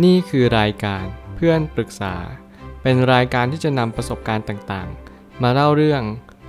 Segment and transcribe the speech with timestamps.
[0.00, 1.04] นี่คือรายการ
[1.36, 2.14] เพื่อนปรึกษา
[2.82, 6.02] เป็นรายการที่จะนำประสบการณ์ต่างๆ มาเล่าเรื่อง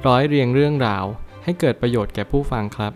[0.07, 1.05] ร้อยเรียงเรื่องราว
[1.43, 2.93] ให้เกิดประโยชน์แก่ผู้ฟังครับ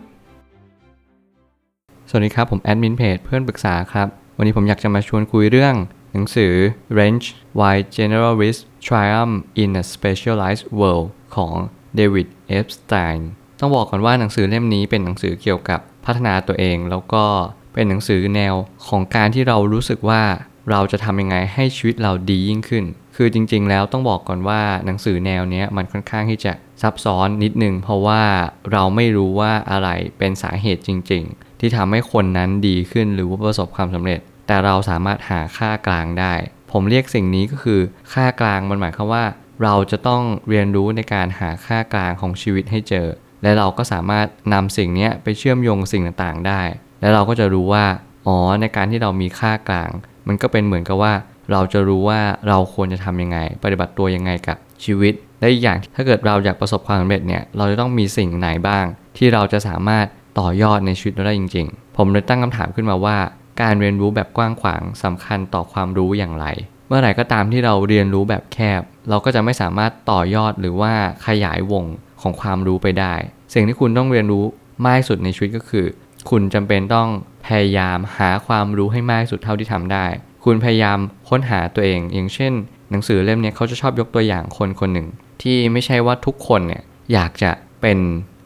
[2.08, 5.74] สวัสดีครับ ผมแอดมินเพจเพื่อนปรึกษาครับ วันนี้ผมอยากจะมาชวนคุยเรื่อง
[6.12, 6.52] หนังสือ
[6.98, 7.26] Range
[7.58, 11.54] Why Generalists Triumph in a Specialized World ของ
[11.96, 13.30] เดวิดเอฟสไตน์
[13.60, 17.24] ต้องบอกก่อนว่าหนังสือเล่มนี้เป็นหนังสือเกี่ยวกับพัฒนาตัวเองแล้วก็
[17.72, 18.54] เป็นหนังสือแนว
[18.88, 20.22] ของการที่เรารู้สึกว่า
[20.70, 22.84] เราจะทำยังไงให้ชีวิตเราดียิ่งขึ้น
[23.16, 26.52] คือจริงๆแล้วต้องบอกก่อนว่าหนังสือแนวนี้มันค่อนข้างที่จะ
[26.82, 28.22] ซับซ้อนนิดนึง เพราะว่า
[28.72, 36.34] เราไม่รู้ว่าอะไรเป็นสาเหตุจริง ๆ ที่ทำให้คนนั้นดีขึ้นหรือว่าประสบความสำเร็จ แต่เราสามารถหาค่ากลางได้
[36.72, 37.80] ผมเรียกสิ่งนี้ก็คือ
[38.12, 39.24] ค่ากลางมันหมายความว่า
[39.62, 43.06] เราจะต้องเรียนรู้ในการหาค่ากลางของชีวิตให้เจอ
[43.42, 46.62] และเราก็สามารถนำสิ่งนี้ไปเชื่อมโยงสิ่งต่างๆได้
[47.00, 47.84] และเราก็จะรู้ว่า
[48.26, 49.90] อ๋อ ในการที่เรามีค่ากลาง
[50.28, 51.12] มันก็เป็นเหมือนกับว่า
[51.52, 58.84] เราจะรู้ว่าเราควรจะทำยังไง ปฏิบัติตัวยังไงกับชีวิต และอีกอย่างถ้าเกิดเราอยากประสบความสำเร็จเนี่ย เราจะต้องมีสิ่งไหนบ้าง
[59.16, 60.06] ที่เราจะสามารถ
[60.38, 63.16] ต่อยอดในชีวิตเราได้จริง ๆ ผมเลยตั้งคำถามขึ้นมาว่า
[63.62, 66.46] การเรียนรู้แบบกว้างขวางสำคัญต่อความรู้อย่างไร
[66.88, 70.92] เมื่อไหร่ก็ตามที่เราเรียนรู้แบบแคบ เราก็จะไม่สามารถต่อยอดหรือว่า
[71.26, 71.84] ขยายวง
[72.22, 73.14] ของความรู้ไปได้
[73.54, 74.44] สิ่งที่คุณต้องเรียนรู้
[74.84, 75.86] มากที่สุดในชีวิตก็คือ
[76.30, 77.08] คุณจำเป็นต้อง
[77.46, 80.06] พยายามหาความรู้ให้มากสุดเท่าที่ทำได้
[80.44, 80.98] คุณพยายาม
[81.28, 82.52] ค้นหาตัวเอง อย่างเช่น
[82.90, 85.08] หนังสือเล่มนี้เขาจะชอบยกตัวอย่างคนคนหนึ่ง
[85.42, 87.98] ที่ไม่ใช่ว่าทุกคนเนี่ยอยากจะเป็น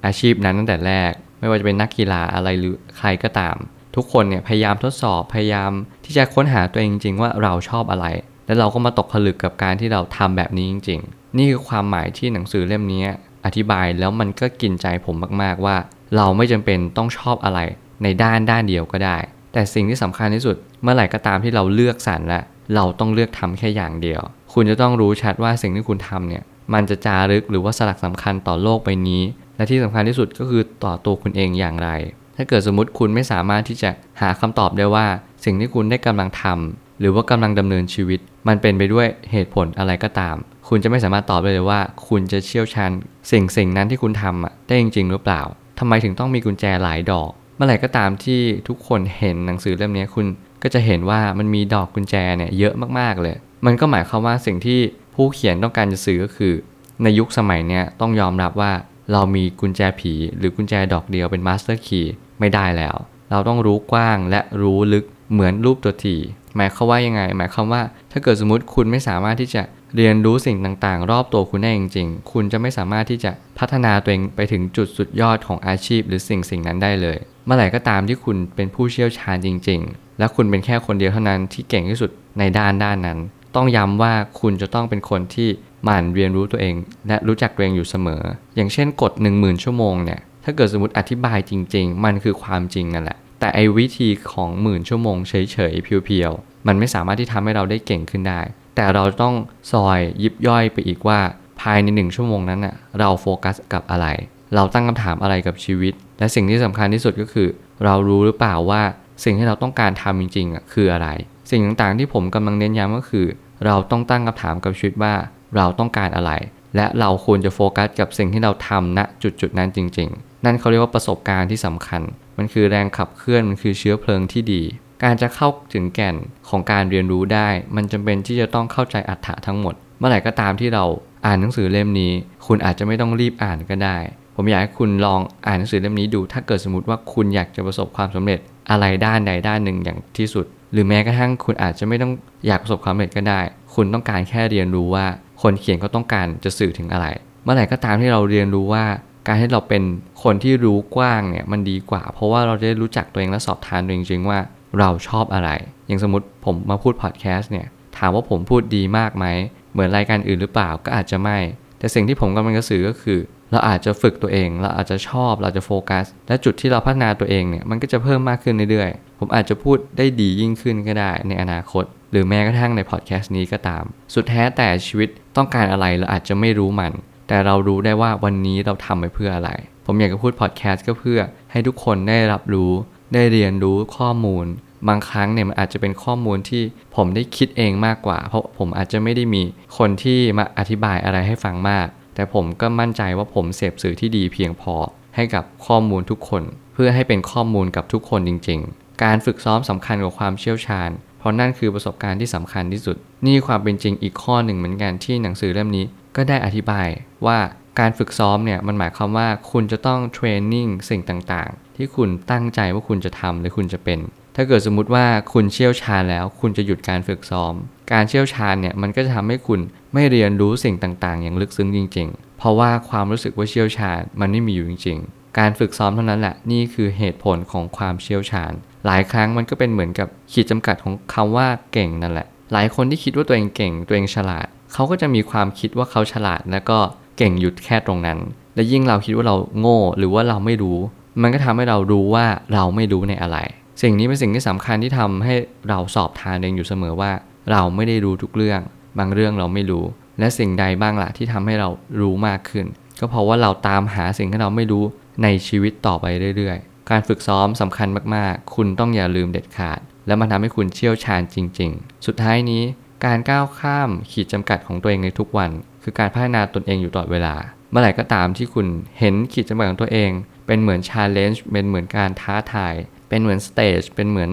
[0.04, 3.56] อาชีพนั้นตั้งแต่แรก ไม่ว่าจะเป็นนักกีฬาอะไรหรือใครก็ตาม
[3.96, 5.70] ทุกคนเนี่ยพยายามทดสอบพยายาม
[6.04, 8.06] ที่จะค้นหาตัวเองจริงๆว่าเราชอบอะไร
[8.46, 13.04] แล้วเราก็มาตกผลึกกับการที่เราทำแบบนี้จริง ๆ นี่คือความหมายที่หนังสือเล่มนี้
[13.44, 15.76] อธิบายแล้วมันก็กินใจผมมากๆว่า
[16.16, 17.60] เราไม่จำเป็นต้องชอบอะไร
[18.02, 19.16] ในด้านด้านเดียวก็ได้
[19.52, 22.40] แต่สิ่งที่สำคัญที่สุด เมื่อไหร่ก็ตามที่เราเลือกสรรและ
[22.74, 24.20] เราต้องเลือกทำแค่อย่างเดียว
[24.52, 26.42] คุณจะต้องรู้ชัดว่าสิ่งที่คุณทำเนี่ย
[26.74, 29.22] มันจะจารึกหรือว่าสลักสำคัญต่อโลกใบนี้
[29.56, 31.90] และที่สำคัญที่สุดก็คือต่อตัวคุณเองอย่างไร
[32.36, 35.06] ถ้าเกิดสมมติคุณไม่สามารถที่จะหาคำตอบได้ว่า
[35.44, 40.36] สิ่งที่คุณได้กำลังทำหรือว่ากำลังดำเนินชีวิต มันเป็นไปด้วยเหตุผลอะไรก็ตาม
[40.74, 42.90] คุณจะไม่สามารถตอบได้เลยว่า คุณจะเชี่ยวชาญ
[43.30, 45.42] สิ่งสิ่งนั้นที่คุณทำอะได้จริง ๆ หรือเปล่า
[45.78, 50.26] ทำไมถึงต้องมีกุญแจหลายดอก เมื่อไหร่ก็ตามที่ทุกคนเห็นหนังสือเล่มนี้คุณ
[50.62, 54.80] ก็จะเห็นว่ามันมีดอกกุญแจเนี่ยเยอะมากๆเลย มันก็หมายความว่าสิ่งที่
[55.14, 56.54] ผู้เขียนต้องการจะสื่อก็คือ
[57.02, 58.72] ในยุคสมัยเนี้ยต้องยอมรับว่า
[59.12, 62.96] เรามีกุญแจผี หรือกุญแจดอกเดียวเป็น master key ไม่ได้แล้ว
[63.30, 66.16] เราต้องรู้กว้างและรู้ลึกเหมือนรูปตัว T
[66.56, 69.62] หมายความว่ายังไง หมายความว่าถ้าเกิดสมมติคุณไม่สามารถที่จะ
[69.96, 83.18] เรียนรู้สิ่งต่างๆ รอบตัวคุณได้จริงๆ คุณจะไม่สามารถที่จะพัฒนาตัวเองไปถึงจุดสุดยอดของอาชีพ หรือสิ่งสิ่งนั้นได้เลย เมื่อไหร่ก็ตามที่คุณเป็นผู้เชี่ยวชาญจริง ๆ และคุณเป็นแค่คนเดียวเท่านั้นที่เก่งที่สุดในด้านด้านนั้น
[83.56, 85.48] ต้องย้ำว่าคุณจะต้องเป็นคนที่
[85.84, 86.74] หมั่นเรียนรู้ตัวเอง
[87.08, 88.22] และรู้จักตัวเองอยู่เสมอ
[88.56, 95.34] อย่างเช่นกฎ1 0,000 ชั่วโมงเนี่ย ถ้าเกิดสมมติอธิบายจริง ๆ มันคือความจริงนั่นแหละ แต่ไอ้วิธีของหมื่นชั่วโมงเฉ
[95.72, 98.40] ยๆเพียวๆ มันไม่สามารถที่ทำให้เราได้เก่งขึ้นได้
[98.76, 99.34] แต่เราต้อง
[99.72, 101.18] ซอยยิบย่อยไปอีกว่า
[101.60, 104.06] ภายในหนึ่งชั่วโมงนั้นน่ะเราโฟกัสกับอะไร
[104.54, 107.48] เราตั้งคำถามอะไรกับชีวิต และสิ่งที่สำคัญที่สุดก็คือ
[107.84, 108.82] เรารู้หรือเปล่าว่า
[109.24, 111.08] สิ่งที่เราต้องการทำจริงๆอะคืออะไร
[111.50, 113.26] สิ่งต่างๆที่ผมกำลังเน้นย้ำก็คือ
[113.66, 115.14] เราต้องตั้งคำถามกับชีวิตว่า
[115.56, 116.32] เราต้องการอะไร
[116.76, 122.02] และเราควรจะโฟกัสกับสิ่งที่เราทำณจุดจุดนั้นจริง ๆ นั่นเขาเรียกว่าประสบการณ์ที่สำคัญ
[122.38, 124.62] มันคือแรงขับเคลื่อนมันคือเชื้อเพลิงที่ดี
[125.04, 126.16] การจะเข้าถึงแก่น
[126.48, 130.84] ของการเรียนรู้ได้ มันจำเป็นที่จะต้องเข้าใจอัฏฐะทั้งหมด เมื่อไหร่ก็ตามที่เรา
[131.26, 132.12] อ่านหนังสือเล่มนี้
[132.46, 133.96] คุณอาจจะไม่ต้องรีบอ่านก็ได้
[134.36, 142.12] ผมอยากให้คุณลองอ่านหนังสือเล่มนี้ดู ถ้าเกิดสมมติว่าคุณอยากจะประสบความสำเร็จอะไรด้านใดด้านหนึ่งอย่างที่สุด หรือแม้กระทั่งคุณอาจจะไม่ต้อง
[142.46, 143.40] อยากประสบความสำเร็จก็ได้
[143.74, 145.06] คุณต้องการแค่เรียนรู้ว่า
[145.42, 147.06] คนเขียนเขาต้องการจะสื่อถึงอะไร
[147.44, 148.84] เมื่อไหร่ก็ตามที่เราเรียนรู้ว่า
[149.26, 149.82] การที่เราเป็น
[150.22, 154.38] คนที่รู้กว้างเนี่ยมันดีกว่า เพราะว่าเราจะได้รู้จักตัวเองและสอบทานตัวเองจริงว่า
[154.78, 155.50] เราชอบอะไร
[155.86, 157.66] อย่างสมมติผมมาพูดพอดแคสต์เนี่ย
[157.96, 159.26] ถามว่าผมพูดดีมากไหม
[159.72, 161.38] เหมือนรายการอื่นหรือเปล่าก็อาจจะไม่
[161.78, 163.20] แต่สิ่งที่ผมกำลังจะสื่อก็คือ
[163.52, 173.84] เราอาจจะฝึกตัวเอง เราอาจจะชอบ เราจะโฟกัส และจุดที่เราพัฒนาตัวเองเนี่ย มันก็จะเพิ่มมากขึ้นเรื่อยๆ ผมอาจจะพูดได้ดียิ่งขึ้นก็ได้ในอนาคต หรือแม้กระทั่งในพอดแคสต์นี้ก็ตาม
[174.14, 176.92] สุดแท้แต่ชีวิตต้องการอะไรเราอาจจะไม่รู้มัน
[177.28, 179.50] แต่เรารู้ได้ว่าวันนี้เราทำไปเพื่ออะไร
[179.86, 181.20] ผมอยากจะพูดพอดแคสต์ก็เพื่อ
[181.50, 182.72] ให้ทุกคนได้รับรู้
[183.12, 184.46] ได้เรียนรู้ข้อมูล
[184.88, 186.62] บางครั้งเนี่ยมันอาจจะเป็นข้อมูลที่
[186.96, 189.42] ผมได้คิดเองมากกว่า เพราะผมอาจจะไม่ได้มี
[189.78, 194.74] คนที่มาอธิบายอะไรให้ฟังมาก แต่ผมก็มั่นใจว่าผมเสพสื่อที่ดีเพียงพอ
[195.16, 196.42] ให้กับข้อมูลทุกคน
[196.74, 205.84] เพื่อให้เป็นข้อมูลกับทุกคนจริง ๆ การฝึกซ้อมสำคัญกว่าความเชี่ยวชาญเพเพราะนั่นคือประสบการณ์ที่สำคัญที่สุด นี่ความเป็นจริงอีกข้อหนึ่งเหมือนกันที่หนังสือเล่มนี้
[206.16, 206.88] ก็ได้อธิบาย
[207.26, 207.38] ว่า
[207.80, 213.98] การฝึกซ้อมเนี่ยมันหมายความว่าคุณจะต้องเทรนนิ่งสิ่งต่างๆ ที่คุณตั้งใจว่าคุณจะทำหรือคุณจะเป็น
[214.36, 217.54] ถ้าเกิดสมมุติว่าคุณเชี่ยวชาญแล้ว คุณจะหยุดการฝึกซ้อม
[217.92, 219.60] การเชี่ยวชาญเนี่ยมันก็จะทำให้คุณ
[219.94, 228.52] ไม่เรียนรู้สิ่งต่างๆ อย่างลึกซึ้งจริง ๆ เพราะว่าความรู้สึกว่าเชี่ยวชาญมันไม่มีอยู่จริง ๆ การฝึกซ้อมเท่านั้นแหละนี่คือเหตุผลของความเชี่ยวชาญ
[228.86, 236.78] หลายครั้งมันก็เป็นเหมือนกับขีดจำกัดของคำว่าเก่งนั่นแหละ หลายคนที่คิดว่าตัวเองเก่ง ตัวเองฉลาด เขาก็จะมีความคิดว่าเขาฉลาดแล้วก็
[237.16, 238.18] เก่งหยุดแค่ตรงนั้น
[238.54, 240.78] และยิ่งเราคิดว่าเราโง่หรือว่าเราไม่รู้
[241.22, 243.38] มันก็ทำให้เรารู้ว่าเราไม่รู้ในอะไร
[243.82, 245.34] สิ่งนี้เป็นสิ่งที่สำคัญที่ทำให้
[245.68, 247.12] เราสอบทานเองอยู่เสมอว่า
[247.50, 248.60] เราไม่ได้รู้ทุกเรื่อง
[248.98, 249.84] บางเรื่องเราไม่รู้
[250.18, 251.68] และสิ่งใดบ้างล่ะที่ทำให้เรา
[252.00, 252.66] รู้มากขึ้น
[253.00, 254.84] ก็เพราะว่าเราตามหาสิ่งที่เราไม่รู้
[255.22, 256.06] ในชีวิตต่อไป
[256.36, 262.62] เรื่อยๆ การฝึกซ้อมสำคัญมากๆ คุณต้องอย่าลืมเด็ดขาด และมันทำให้คุณเชี่ยวชาญจริง ๆ สุดท้ายนี้
[263.04, 265.50] การก้าวข้ามขีดจำกัดของตัวเองในทุกวัน
[265.82, 267.34] คือการพัฒนาตนเองอยู่ตลอดเวลา
[267.70, 268.66] เมื่อไหร่ก็ตามที่คุณ
[268.98, 270.10] เห็นขีดจำกัดของตัวเอง
[270.46, 272.74] เป็นเหมือน challenge เป็นเหมือนการท้าทาย
[273.08, 274.30] เป็นเหมือน stage เป็นเหมือน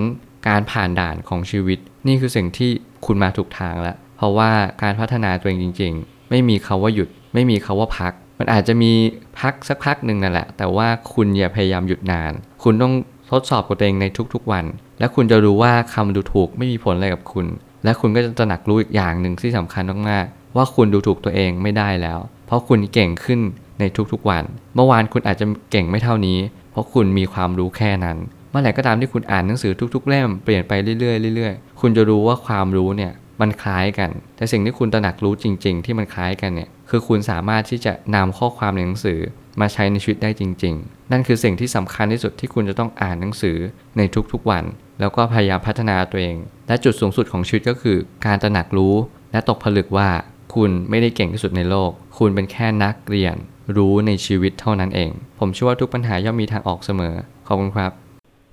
[0.48, 2.72] การผ่านด่านของชีวิต นี่คือสิ่งที่
[3.06, 4.52] คุณมาถูกทางแล้ว เพราะว่า
[4.84, 8.92] การพัฒนาตัวเองจริง ๆ ไม่มีคำว่าหยุด ไม่มีคำว่าพัก มันอาจจะมี
[9.40, 12.94] พักสักพักหนึ่งนั่นแหละ แต่ว่าคุณอย่าพยายามหยุดนาน คุณต้อง
[13.32, 14.66] ทดสอบตัวเองในทุกๆวัน
[15.00, 17.46] และคุณจะรู้ว่าคำดูถูกไม่มีผลอะไรกับคุณ
[17.84, 23.40] และคุณก็จะตระหนักรู้อีกอย่างหนึ่งที่สำคัญมากๆ ว่าคุณดูถูกตัวเองไม่ได้แล้ว เพราะคุณเก่งขึ้น
[23.80, 24.44] ในทุกๆวัน
[24.76, 26.38] เมื่อวานคุณอาจจะเก่งไม่เท่านี้
[26.72, 28.18] เพราะคุณมีความรู้แค่นั้น
[28.52, 33.12] เมื่อไหร่ก็ตามที่คุณอ่านหนังสือทุก ๆ เล่มเปลี่ยนไปเรื่อยๆเรื่อยๆ คุณจะรู้ว่าความรู้เนี่ย
[33.42, 39.20] มันคล้ายกัน แต่สิ่งที่คุณตระหนักรู้จริง ๆ ที่มันคล้ายกันเนี่ยคือคุณสามารถที่จะนำข้อความในหนังสือ
[39.62, 43.58] มาใช้ในชีวิตได้จริง ๆ นั่นคือสิ่งที่สำคัญที่สุดที่คุณจะต้องอ่านหนังสือ
[43.98, 44.02] ใน
[44.32, 44.64] ทุกๆวัน
[45.00, 46.38] แล้วก็พยายามพัฒนาตัวเอง
[46.68, 48.96] และจุดสูงสุดของชีวิตก็คือ การตระหนักรู้
[49.32, 50.10] และตกผลึกว่า
[50.56, 53.36] คุณไม่ได้เก่งที่สุดในโลก คุณเป็นแค่นักเรียน
[53.78, 57.16] รู้ในชีวิตเท่านั้นเอง ผมเชื่อว่าทุกปัญหาย่อมมีทางออกเสมอ
[57.48, 57.92] ขอบคุณครับ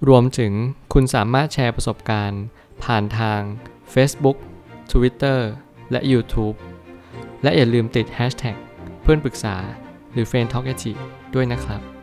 [0.08, 0.52] รวมถึง
[0.93, 2.43] คุณสามารถแชร์ประสบการณ์
[2.84, 3.40] ผ่านทาง
[3.94, 4.37] Facebook
[4.93, 5.38] Twitter
[5.90, 6.56] และ YouTube
[7.43, 8.56] และอย่าลืมติด Hashtag
[9.02, 9.56] เพื่อนปรึกษา
[10.12, 10.75] หรือ f r ร e n d t a l k a
[11.34, 11.95] ด้วยนะครับ